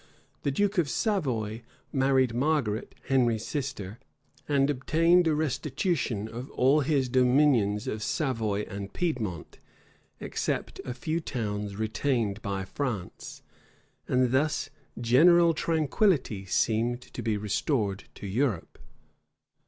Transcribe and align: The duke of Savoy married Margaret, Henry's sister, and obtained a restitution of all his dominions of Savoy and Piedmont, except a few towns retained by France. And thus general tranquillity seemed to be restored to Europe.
The 0.41 0.49
duke 0.49 0.79
of 0.79 0.89
Savoy 0.89 1.61
married 1.93 2.33
Margaret, 2.33 2.95
Henry's 3.07 3.45
sister, 3.45 3.99
and 4.49 4.67
obtained 4.67 5.27
a 5.27 5.35
restitution 5.35 6.27
of 6.27 6.49
all 6.49 6.79
his 6.79 7.07
dominions 7.07 7.85
of 7.87 8.01
Savoy 8.01 8.61
and 8.63 8.91
Piedmont, 8.93 9.59
except 10.19 10.81
a 10.85 10.95
few 10.95 11.19
towns 11.19 11.75
retained 11.75 12.41
by 12.41 12.65
France. 12.65 13.43
And 14.07 14.31
thus 14.31 14.71
general 14.99 15.53
tranquillity 15.53 16.45
seemed 16.45 17.01
to 17.03 17.21
be 17.21 17.37
restored 17.37 18.05
to 18.15 18.25
Europe. 18.25 18.79